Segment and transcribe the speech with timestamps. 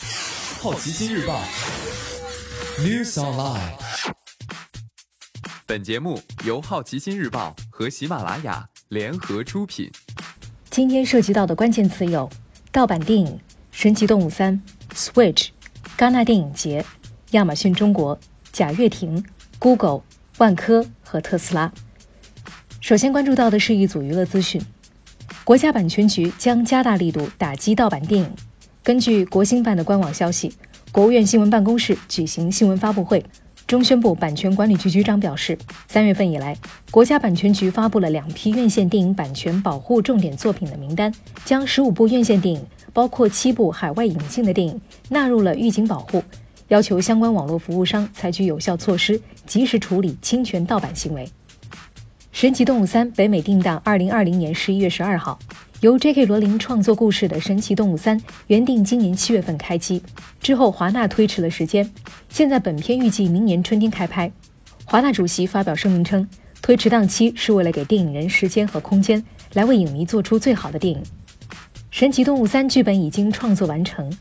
[0.00, 1.42] 好奇心日报
[2.78, 3.72] News Online。
[5.66, 9.90] 本节目由好奇心日报和喜马拉雅联合出品。
[10.70, 12.30] 今天涉及到的关键词有：
[12.70, 13.40] 盗版电影、
[13.72, 14.62] 神奇动物三、
[14.94, 15.48] Switch、
[15.96, 16.84] 戛纳电影节、
[17.32, 18.16] 亚马逊中国、
[18.52, 19.24] 贾跃亭、
[19.58, 20.02] Google、
[20.36, 21.72] 万科和特斯拉。
[22.80, 24.62] 首先关注到的是一组娱乐资讯：
[25.42, 28.32] 国家版权局将加大力度打击盗版电影。
[28.88, 30.50] 根据国新办的官网消息，
[30.90, 33.22] 国务院新闻办公室举行新闻发布会，
[33.66, 36.56] 中宣部版权管理局局长表示，三月份以来，
[36.90, 41.12] 国家版权局发布了两批院线电影版权保护重点作品的名单，
[41.44, 44.80] 将十五部院线电影，包括七部海外引进的电影
[45.10, 46.24] 纳入了预警保护，
[46.68, 51.26] 要求相关网络服务商采取有效措施，及时处理侵权盗版行为。
[52.32, 55.38] 《神奇动物三》北美定档二零二零年十一月十二号。
[55.80, 56.26] 由 J.K.
[56.26, 60.02] 罗琳创作故事的《神奇动物三》原定今年七月份开机，
[60.40, 61.88] 之后华纳推迟了时间，
[62.28, 64.28] 现在本片预计明年春天开拍。
[64.84, 66.28] 华纳主席发表声明称，
[66.60, 71.00] 推迟档期是为了给电影人时间和空间，来为影迷做出最好的电影。
[71.92, 74.12] 《神奇动物三》剧本已经创作完成，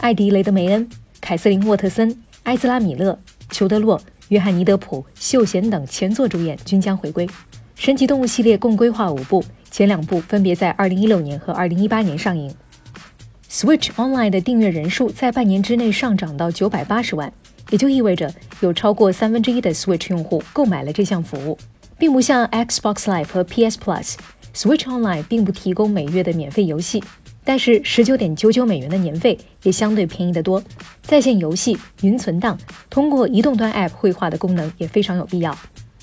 [0.00, 0.86] 艾迪·雷德梅恩、
[1.22, 3.18] 凯瑟琳·沃特森、埃兹拉·米勒、
[3.48, 7.26] 裘德·洛、约翰尼·德普、秀贤等前作主演均将回归。
[7.74, 9.42] 《神奇动物》系列共规划五部。
[9.76, 12.50] 前两部分别在二零一六年和二零一八年上映。
[13.46, 17.30] Switch Online 的订阅人数在半年之内上涨到九百八十万，
[17.68, 21.58] 也就意味着有超过三分之一的 Switch 用户购买了这项服务，
[21.98, 27.04] 并不像 Xbox Live 和 PS Plus，Switch Online 并不提供每月的免费游戏，
[27.44, 30.62] 但是十九点九九美元的年费也相对便宜得多。
[31.02, 35.54] 在线游戏、云存档、通过移动端 App 绘画的功能也非常有必要。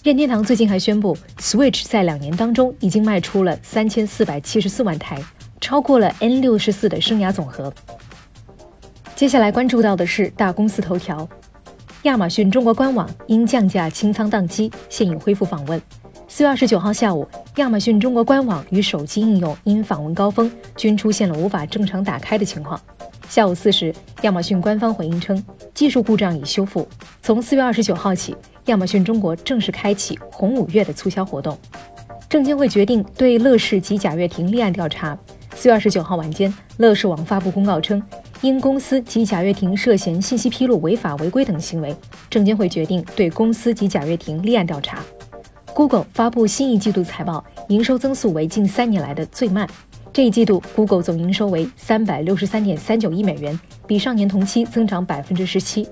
[0.04, 5.18] 任天堂最近还宣布，Switch 在两年当中已经卖出了三千四百七十四万台，
[5.62, 7.74] 超过了 N 六十四的生涯总和。
[9.16, 11.26] 接下来关注到的是大公司头条：
[12.02, 15.82] 亚马逊中国官网因降价清仓宕机，现已恢复访问。
[16.28, 17.26] 四月二十九号下午，
[17.56, 22.78] 亚马逊中国官网与手机应用因访问高峰，均出现了无法正常打开的情况。
[23.30, 25.42] 下午四时，亚马逊官方回应称，
[25.74, 26.86] 技术故障已修复。
[27.22, 28.36] 从四月二十九号起。
[28.68, 31.58] 亚马逊中国正式开启红五月的促销活动，
[32.30, 35.18] 证监会决定对乐视及贾跃亭立案调查。
[35.54, 38.02] 四月二十九号晚间，乐视网发布公告称，
[38.42, 41.94] 因公司及贾跃亭涉嫌信息披露违法违规等行为，
[42.30, 45.00] 证监会决定对公司及贾跃亭立案调查。
[45.74, 49.68] Google 发布新一季度财报，营收增速为近三年来的最慢。
[50.14, 55.88] 这一季度，Google 总营收为三百六十三点三九亿美元，比上年同期增长百分之十七。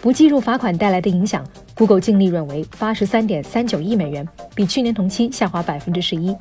[0.00, 1.46] 不计入罚款带来的影响。
[1.74, 6.36] Google 净利润为八十三点三九亿美元，比去年同期下滑百分之十一。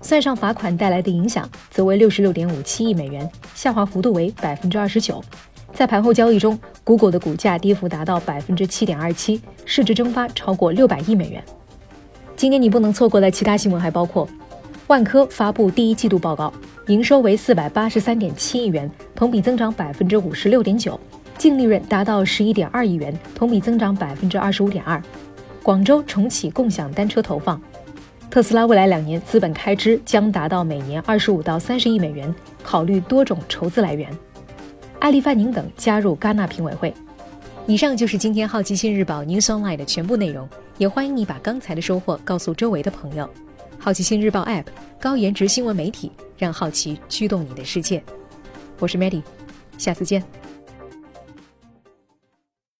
[0.00, 5.22] 算上罚款带来的影响，则为六十六点五七亿美元，下滑幅度为百分之二十九。
[5.74, 11.42] 在盘后交易中，Google 的股价跌幅达到百分之七点二七，市值蒸发超过六百亿美元。
[12.36, 14.28] 今年你不能错过的其他新闻还包括：
[14.86, 16.52] 万科发布第一季度报告，
[16.86, 20.98] 营收为四百八十三点七亿元，同比增长百分之五十六点九。
[21.38, 25.02] 净利润达到十一点二亿元，同比增长百分之二十五点二。
[25.62, 27.60] 广州重启共享单车投放。
[28.30, 32.32] 特斯拉未来两年资本开支将达到每年二十五到三十亿美元，
[32.62, 34.10] 考虑多种筹资来源。
[34.98, 36.92] 艾利范宁等加入戛纳评委会。
[37.66, 40.48] 以上就是今天好奇心日报 News Online 的全部内容，
[40.78, 43.28] 也欢迎你把刚才的收获告诉周围的朋友。
[43.78, 44.66] 好奇心日报 App
[45.00, 48.02] 高颜值新闻媒体，让好奇驱动你的世界。
[48.78, 49.22] 我是 Maddie，
[49.78, 50.45] 下次见。